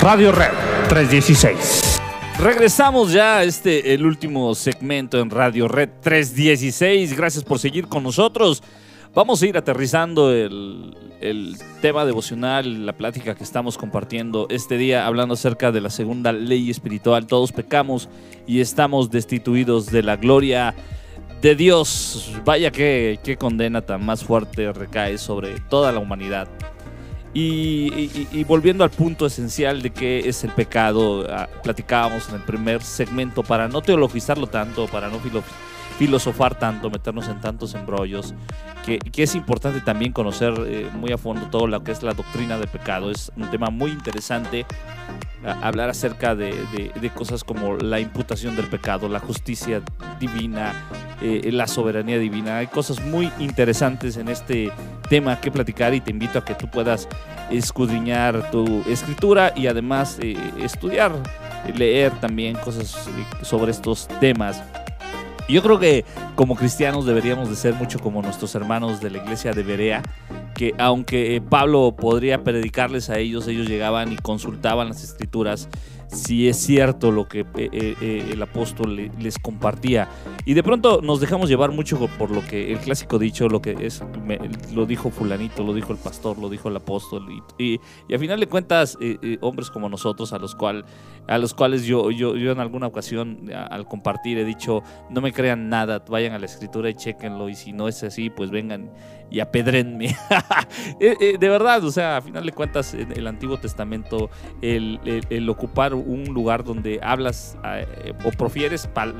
[0.00, 0.52] Radio Red
[0.88, 1.97] 316.
[2.40, 7.16] Regresamos ya a este, el último segmento en Radio Red 316.
[7.16, 8.62] Gracias por seguir con nosotros.
[9.12, 15.04] Vamos a ir aterrizando el, el tema devocional, la plática que estamos compartiendo este día,
[15.04, 17.26] hablando acerca de la segunda ley espiritual.
[17.26, 18.08] Todos pecamos
[18.46, 20.76] y estamos destituidos de la gloria
[21.42, 22.32] de Dios.
[22.44, 26.46] Vaya que, qué condena tan más fuerte recae sobre toda la humanidad.
[27.34, 32.82] Y, volviendo al punto esencial de qué es el pecado, ah, platicábamos en el primer
[32.82, 35.18] segmento para no teologizarlo tanto, para no
[35.98, 38.32] filosofar tanto, meternos en tantos embrollos,
[38.86, 42.14] que, que es importante también conocer eh, muy a fondo todo lo que es la
[42.14, 43.10] doctrina del pecado.
[43.10, 44.64] Es un tema muy interesante
[45.62, 49.82] hablar acerca de, de- de cosas como la imputación del pecado, la justicia
[50.18, 50.72] divina,
[51.20, 52.58] eh, la soberanía divina.
[52.58, 54.70] Hay cosas muy interesantes en este
[55.08, 57.08] tema que platicar y te invito a que tú puedas
[57.50, 61.12] escudriñar tu escritura y además eh, estudiar,
[61.74, 64.62] leer también cosas eh, sobre estos temas.
[65.48, 69.52] Yo creo que como cristianos deberíamos de ser mucho como nuestros hermanos de la iglesia
[69.52, 70.02] de Berea,
[70.54, 75.68] que aunque Pablo podría predicarles a ellos, ellos llegaban y consultaban las escrituras
[76.08, 80.08] si es cierto lo que eh, eh, eh, el apóstol le- les compartía.
[80.44, 83.76] Y de pronto nos dejamos llevar mucho por lo que el clásico dicho, lo que
[83.80, 84.02] es,
[84.74, 87.26] lo dijo fulanito, lo dijo el pastor, lo dijo el apóstol.
[87.58, 87.74] Y,
[88.08, 88.96] y- a final de cuentas,
[89.42, 90.84] hombres como nosotros, a los, cual,
[91.26, 95.32] a los cuales yo, yo, yo en alguna ocasión al compartir he dicho, no me
[95.32, 97.48] crean nada, vayan a la escritura y chequenlo.
[97.48, 98.90] Y si no es así, pues vengan
[99.30, 100.16] y apedrenme.
[100.98, 104.30] De verdad, o sea, a final de cuentas, en el Antiguo Testamento,
[104.62, 109.14] el, el- el ocupar un lugar donde hablas eh, o profieres pal-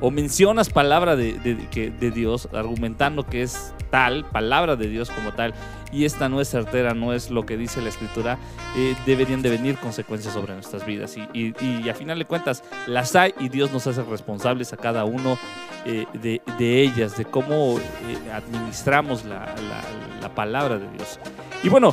[0.00, 5.54] o mencionas palabra de, de- Dios, argumentando que es tal, palabra de Dios como tal,
[5.90, 8.38] y esta no es certera, no es lo que dice la Escritura,
[8.76, 11.16] eh, deberían de venir consecuencias sobre nuestras vidas.
[11.16, 14.76] Y, y- y a final de cuentas, las hay y Dios nos hace responsables a
[14.76, 15.36] cada uno
[15.84, 17.80] eh, de, de ellas, de cómo
[18.32, 19.52] administramos la-
[20.22, 21.18] la palabra de Dios.
[21.64, 21.92] Y bueno,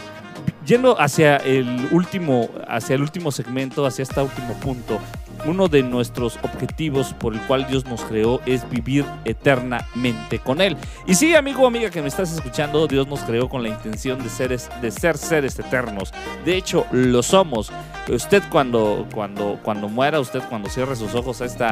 [0.65, 4.99] yendo hacia el último, hacia el último segmento, hacia este último punto,
[5.45, 10.77] uno de nuestros objetivos por el cual Dios nos creó es vivir eternamente con Él.
[11.05, 14.21] Y sí, amigo o amiga que me estás escuchando, Dios nos creó con la intención
[14.23, 16.13] de, seres, de ser seres eternos.
[16.43, 17.71] De hecho, lo somos.
[18.09, 21.65] Usted cuando, cuando, cuando muera, usted cuando cierre sus ojos a este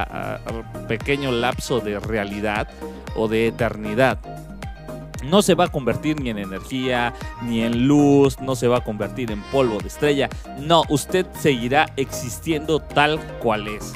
[0.87, 2.67] pequeño lapso de realidad
[3.15, 4.19] o de eternidad,
[5.23, 7.13] no se va a convertir ni en energía,
[7.43, 10.29] ni en luz, no se va a convertir en polvo de estrella.
[10.59, 13.93] No, usted seguirá existiendo tal cual es.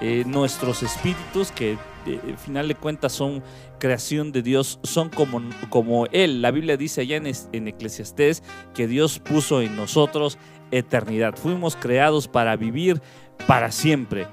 [0.00, 3.42] Eh, nuestros espíritus, que eh, al final de cuentas son
[3.78, 6.42] creación de Dios, son como, como Él.
[6.42, 8.42] La Biblia dice allá en, en Eclesiastés
[8.74, 10.38] que Dios puso en nosotros
[10.70, 11.36] eternidad.
[11.36, 13.00] Fuimos creados para vivir
[13.46, 14.26] para siempre.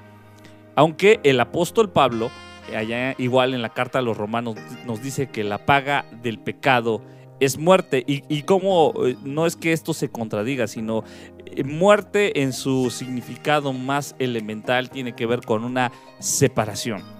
[0.74, 2.30] Aunque el apóstol Pablo
[2.76, 4.56] allá igual en la carta a los romanos
[4.86, 7.02] nos dice que la paga del pecado
[7.40, 11.04] es muerte y, y como eh, no es que esto se contradiga, sino
[11.46, 17.19] eh, muerte en su significado más elemental tiene que ver con una separación.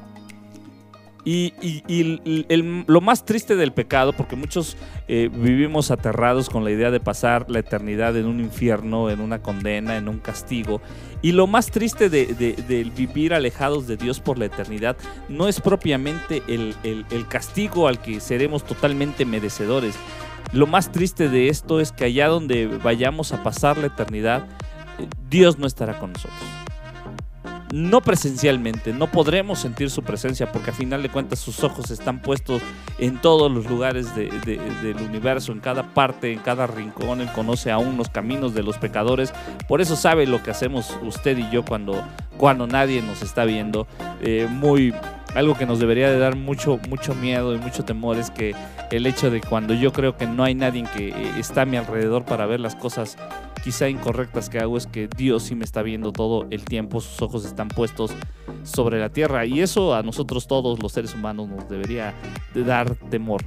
[1.24, 1.52] Y,
[2.86, 4.76] lo más triste del pecado, porque muchos
[5.08, 9.42] eh, vivimos aterrados con la idea de pasar la eternidad en un infierno, en una
[9.42, 10.80] condena, en un castigo.
[11.22, 14.96] Y lo más triste de, vivir alejados de Dios por la eternidad
[15.28, 19.96] no es propiamente el castigo al que seremos totalmente merecedores,
[20.52, 24.48] lo más triste de esto es que allá donde vayamos a pasar la eternidad,
[24.98, 26.59] eh, Dios no estará con nosotros
[27.72, 32.20] no presencialmente, no podremos sentir su presencia porque a final de cuentas sus ojos están
[32.20, 32.62] puestos
[32.98, 37.20] en todos los lugares del universo, en cada parte, en cada rincón.
[37.20, 39.32] Él conoce aún los caminos de los pecadores,
[39.68, 42.02] por eso sabe lo que hacemos usted y yo cuando,
[42.36, 43.86] cuando nadie nos está viendo.
[44.22, 44.92] Eh, muy
[45.34, 48.54] algo que nos debería de dar mucho, mucho miedo y mucho temor es que
[48.90, 51.76] el hecho de cuando yo creo que no hay nadie que eh, está a mi
[51.76, 53.16] alrededor para ver las cosas
[53.62, 57.20] quizá incorrectas que hago es que Dios sí me está viendo todo el tiempo, sus
[57.22, 58.12] ojos están puestos
[58.62, 62.14] sobre la tierra y eso a nosotros todos los seres humanos nos debería
[62.54, 63.42] de dar temor.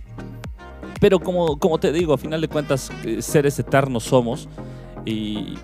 [0.99, 4.47] Pero como, como te digo, a final de cuentas, eh, seres eternos somos
[5.05, 5.57] y,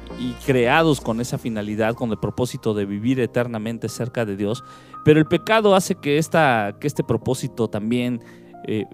[0.46, 4.64] creados con esa finalidad, con el propósito de vivir eternamente cerca de Dios.
[5.06, 8.22] Pero el pecado hace que, esta, que este propósito también
[8.66, 8.86] eh,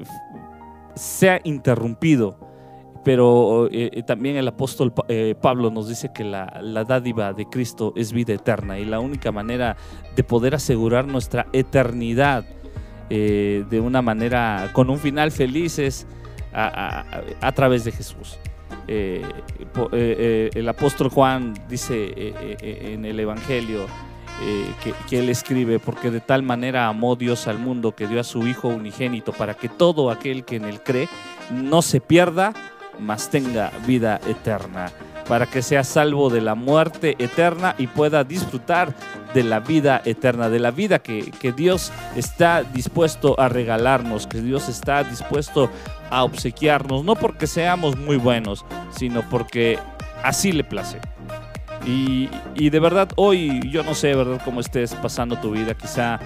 [0.95, 2.39] sea interrumpido
[3.03, 4.91] pero eh, eh, también el apóstol
[5.39, 9.77] Pablo nos dice que la, dádiva de Cristo es vida eterna y la única manera
[10.15, 12.45] de poder asegurar nuestra eternidad
[13.09, 16.07] de una manera, con un final feliz es
[16.51, 18.39] a, través de Jesús.
[18.87, 23.85] el apóstol Juan dice en el Evangelio,
[24.83, 28.23] que, que, él escribe, porque de tal manera amó Dios al mundo que dio a
[28.23, 31.07] su Hijo unigénito para que todo aquel que en él cree
[31.51, 32.53] no se pierda,
[32.99, 34.91] mas tenga vida eterna,
[35.27, 38.93] para que sea salvo de la muerte eterna y pueda disfrutar
[39.33, 44.69] de la vida eterna, de la vida que, Dios está dispuesto a regalarnos, que Dios
[44.69, 45.69] está dispuesto
[46.09, 49.79] a obsequiarnos, no porque seamos muy buenos, sino porque
[50.23, 50.99] así le place.
[51.85, 56.19] Y, de verdad, hoy yo no sé, ¿verdad?, cómo estés pasando tu vida, quizá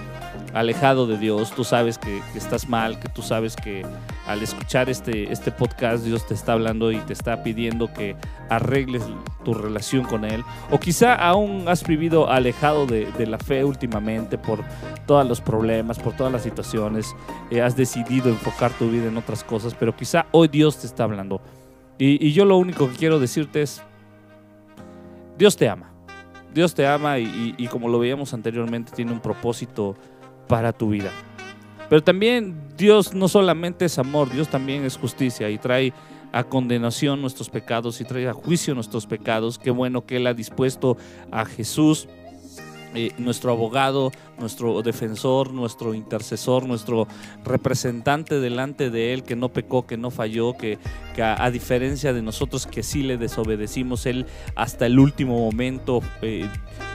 [0.54, 3.84] alejado de Dios, tú sabes que, estás mal, que tú sabes que
[4.26, 8.16] al escuchar este, este podcast Dios te está hablando y te está pidiendo que
[8.48, 9.02] arregles
[9.44, 10.42] tu relación con Él.
[10.70, 14.64] O quizá aún has vivido alejado de, la fe últimamente por
[15.06, 17.14] todos los problemas, por todas las situaciones,
[17.50, 21.04] eh, has decidido enfocar tu vida en otras cosas, pero quizá hoy Dios te está
[21.04, 21.40] hablando.
[21.98, 23.82] Y, yo lo único que quiero decirte es,
[25.40, 25.90] Dios te ama.
[26.52, 29.96] Dios te ama y, como lo veíamos anteriormente, tiene un propósito
[30.46, 31.10] para tu vida.
[31.88, 35.94] Pero también Dios no solamente es amor, Dios también es justicia y trae
[36.30, 39.58] a condenación nuestros pecados y trae a juicio nuestros pecados.
[39.58, 40.98] Qué bueno que Él ha dispuesto
[41.30, 42.06] a Jesús,
[42.94, 47.06] eh, nuestro abogado, nuestro defensor, nuestro intercesor, nuestro
[47.44, 50.78] representante delante de Él, que no pecó, que no falló, que,
[51.22, 54.26] a, diferencia de nosotros que sí le desobedecimos, Él
[54.56, 56.48] hasta el último momento eh,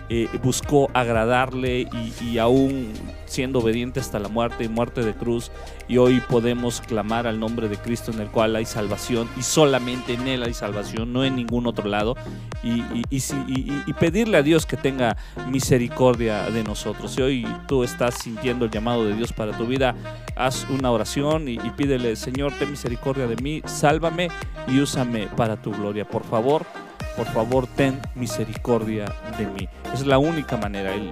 [0.09, 1.87] eh, buscó agradarle
[2.21, 2.91] y, aún
[3.25, 5.51] siendo obediente hasta la muerte y muerte de cruz.
[5.87, 10.13] Y hoy podemos clamar al nombre de Cristo en el cual hay salvación y solamente
[10.13, 12.15] en Él hay salvación, no en ningún otro lado.
[12.63, 15.17] Y, y pedirle a Dios que tenga
[15.49, 17.11] misericordia de nosotros.
[17.11, 19.95] Si hoy tú estás sintiendo el llamado de Dios para tu vida,
[20.35, 24.29] haz una oración y, pídele, Señor, ten misericordia de mí, sálvame
[24.67, 26.05] y úsame para tu gloria.
[26.05, 26.65] Por favor,
[27.15, 29.05] por favor, ten misericordia
[29.37, 29.69] de mí.
[29.93, 30.95] Es la única manera.
[30.95, 31.11] Y,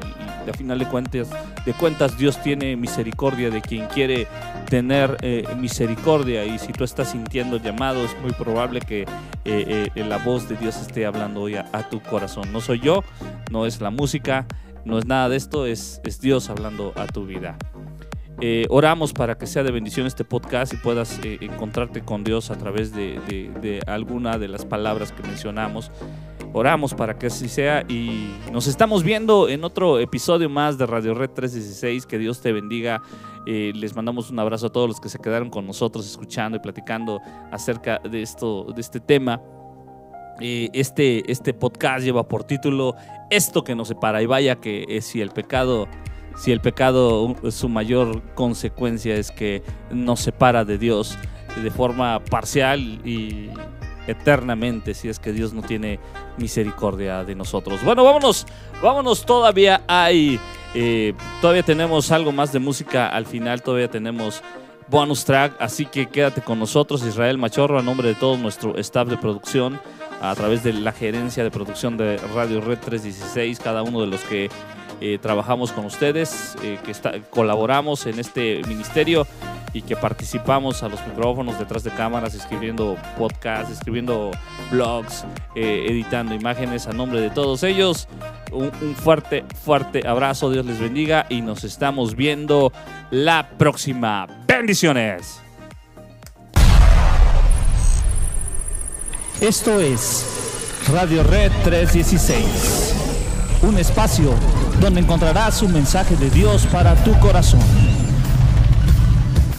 [0.50, 1.30] a final de cuentas,
[1.66, 4.28] de cuentas, Dios tiene misericordia de quien quiere
[4.70, 6.44] tener eh, misericordia.
[6.46, 9.04] Y si tú estás sintiendo llamado, es muy probable que
[9.46, 12.52] eh, eh, la voz de Dios esté hablando hoy a, tu corazón.
[12.52, 13.04] No soy yo,
[13.52, 14.46] no es la música,
[14.84, 17.58] no es nada de esto, es, es Dios hablando a tu vida.
[18.42, 22.50] Eh, oramos para que sea de bendición este podcast y puedas eh, encontrarte con Dios
[22.50, 25.92] a través de, alguna de las palabras que mencionamos.
[26.52, 31.14] Oramos para que así sea y nos estamos viendo en otro episodio más de Radio
[31.14, 32.06] Red 316.
[32.06, 33.02] Que Dios te bendiga.
[33.46, 36.60] Eh, les mandamos un abrazo a todos los que se quedaron con nosotros escuchando y
[36.60, 37.22] platicando
[37.52, 39.42] acerca de, esto, de este tema.
[40.40, 42.96] este, este podcast lleva por título
[43.30, 44.22] Esto que nos separa.
[44.22, 45.88] Y vaya que si el pecado
[46.36, 51.18] si el pecado, su mayor consecuencia es que nos separa de Dios
[51.62, 53.50] de forma parcial y
[54.08, 56.00] eternamente, si es que Dios no tiene
[56.38, 57.84] misericordia de nosotros.
[57.84, 58.46] Bueno, vámonos,
[58.82, 60.40] vámonos, todavía hay,
[60.74, 64.42] eh, todavía tenemos algo más de música al final, todavía tenemos
[64.90, 69.08] bonus track, así que quédate con nosotros, Israel Machorro, a nombre de todo nuestro staff
[69.08, 69.80] de producción,
[70.22, 74.22] a través de la gerencia de producción de Radio Red 316, cada uno de los
[74.22, 74.50] que
[75.02, 79.28] eh, trabajamos con ustedes, eh, que colaboramos en este ministerio
[79.74, 84.32] y que participamos a los micrófonos detrás de cámaras, escribiendo podcasts, escribiendo
[84.72, 85.26] blogs,
[85.56, 88.08] eh, editando imágenes a nombre de todos ellos.
[88.52, 92.72] Un, un, fuerte, fuerte abrazo, Dios les bendiga y nos estamos viendo
[93.10, 94.28] la próxima.
[94.48, 95.42] Bendiciones.
[99.42, 100.26] Esto es
[100.92, 103.13] Radio Red 316,
[103.64, 104.34] un espacio
[104.80, 107.62] donde encontrarás un mensaje de Dios para tu corazón.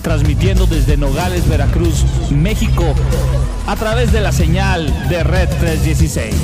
[0.02, 2.94] Transmitiendo desde Nogales, Veracruz, México,
[3.66, 6.34] a través de la señal de Red 316.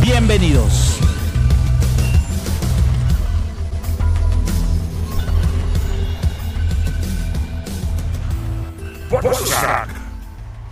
[0.00, 0.98] Bienvenidos.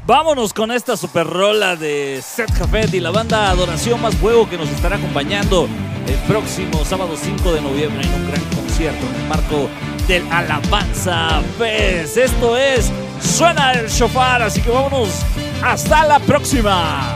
[0.07, 4.57] Vámonos con esta super rola de Seth Jafet y la banda Adoración Más Fuego que
[4.57, 5.68] nos estará acompañando
[6.07, 9.68] el próximo sábado 5 de noviembre en un gran concierto en el marco
[10.07, 12.18] del Alabanza Fest.
[12.18, 15.09] Esto es Suena el Shofar, así que vámonos.
[15.61, 17.12] Hasta la próxima.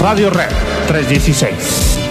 [0.00, 0.48] Radio Red
[0.88, 2.03] 316.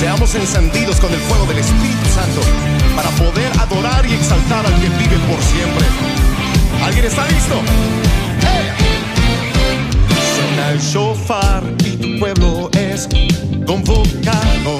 [0.00, 2.40] Seamos encendidos con el fuego del Espíritu Santo
[2.96, 5.84] para poder adorar y exaltar al que vive por siempre.
[6.82, 7.56] ¿Alguien está listo?
[8.40, 8.72] ¡Eh!
[10.34, 13.10] Suena el shofar y tu pueblo es
[13.66, 14.78] convocado.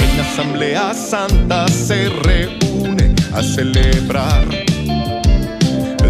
[0.00, 4.44] En la asamblea santa se reúne a celebrar,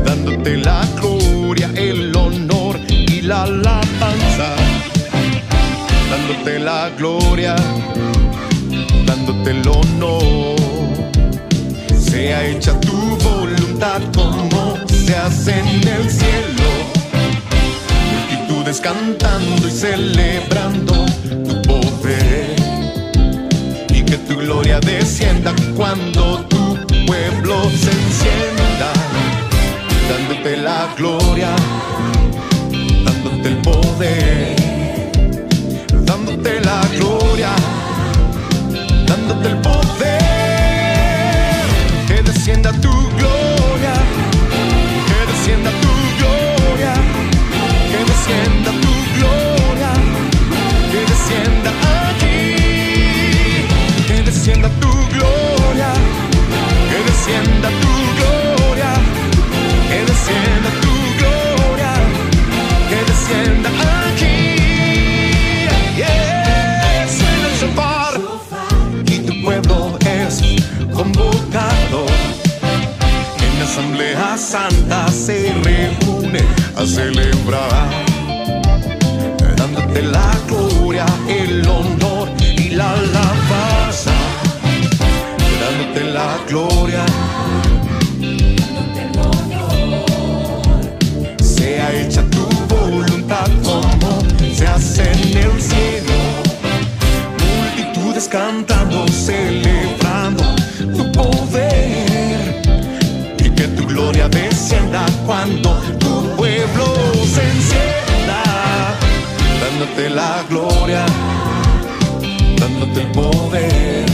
[0.04, 4.67] dándote la gloria, el honor y la alabanza.
[6.10, 7.56] Dándote la gloria,
[9.06, 10.56] dándote el honor.
[11.98, 16.68] Sea hecha tu voluntad como se hace en el cielo.
[18.12, 20.94] Multitudes cantando y celebrando
[21.46, 22.56] tu poder
[23.94, 28.92] y que tu gloria descienda cuando tu pueblo se encienda,
[30.08, 31.50] dándote la gloria,
[33.04, 34.57] dándote el poder,
[48.28, 49.92] descienda tu gloria,
[50.92, 51.70] que descienda
[52.10, 52.40] aquí
[54.06, 55.92] que descienda tu gloria,
[56.90, 58.92] que descienda tu gloria,
[59.88, 61.92] que descienda tu gloria,
[62.90, 63.70] que descienda
[64.08, 64.38] aquí.
[65.96, 68.14] Yeah, suena el shofar
[69.06, 70.42] y tu pueblo es
[70.92, 72.06] convocado.
[73.40, 76.42] En la asamblea santa se reúne
[76.76, 78.07] a celebrar
[79.98, 84.12] dándote la gloria, el honor y la alabanza,
[85.60, 87.04] dándote la gloria.
[91.42, 94.22] Sea hecha tu voluntad como
[94.54, 96.14] se hace en el cielo.
[97.40, 100.44] Multitudes cantando, celebrando
[100.96, 102.62] tu poder
[103.38, 105.87] y que tu gloria descienda cuando
[109.68, 111.04] dándote la gloria,
[112.58, 114.07] dándote el poder,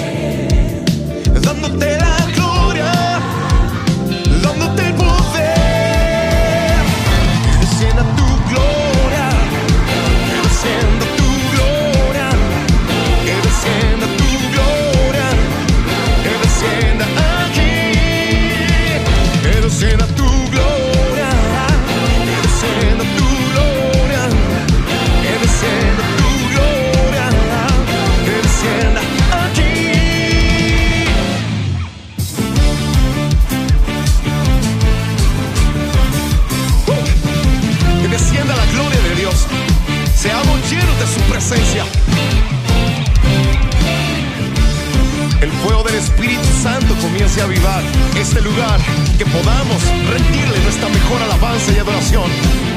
[47.37, 47.83] y avivar
[48.17, 48.81] este lugar,
[49.19, 52.74] que podamos rendirle nuestra mejor alabanza y adoración.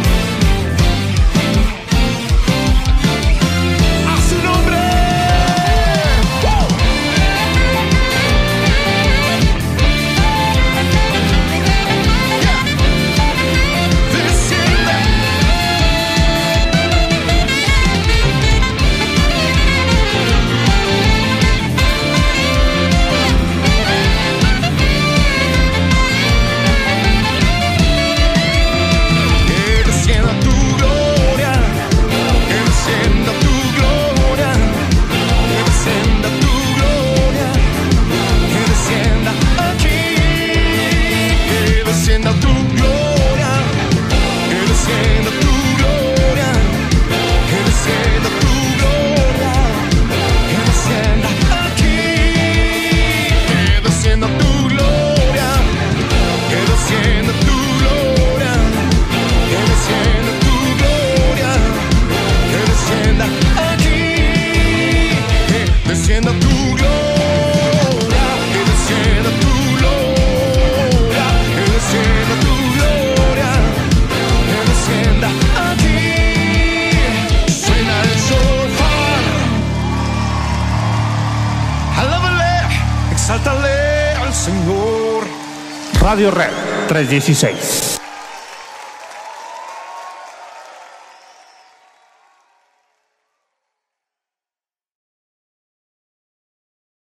[87.05, 87.86] 316.